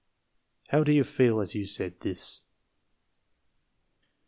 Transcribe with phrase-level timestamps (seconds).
[0.69, 2.41] How did you feel as you said this?